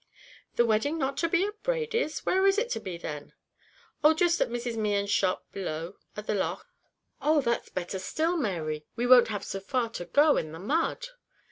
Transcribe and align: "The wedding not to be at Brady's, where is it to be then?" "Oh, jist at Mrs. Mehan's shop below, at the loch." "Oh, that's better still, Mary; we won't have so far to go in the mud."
"The 0.55 0.65
wedding 0.65 0.97
not 0.97 1.15
to 1.17 1.29
be 1.29 1.45
at 1.45 1.61
Brady's, 1.61 2.25
where 2.25 2.47
is 2.47 2.57
it 2.57 2.71
to 2.71 2.79
be 2.79 2.97
then?" 2.97 3.33
"Oh, 4.03 4.15
jist 4.15 4.41
at 4.41 4.49
Mrs. 4.49 4.75
Mehan's 4.75 5.11
shop 5.11 5.45
below, 5.51 5.97
at 6.17 6.25
the 6.25 6.33
loch." 6.33 6.65
"Oh, 7.21 7.39
that's 7.39 7.69
better 7.69 7.99
still, 7.99 8.35
Mary; 8.35 8.83
we 8.95 9.05
won't 9.05 9.27
have 9.27 9.43
so 9.43 9.59
far 9.59 9.89
to 9.91 10.05
go 10.05 10.37
in 10.37 10.53
the 10.53 10.59
mud." 10.59 11.09